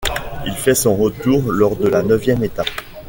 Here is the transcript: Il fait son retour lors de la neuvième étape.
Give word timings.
Il 0.47 0.53
fait 0.55 0.73
son 0.73 0.95
retour 0.95 1.51
lors 1.51 1.75
de 1.75 1.87
la 1.87 2.01
neuvième 2.01 2.43
étape. 2.43 2.71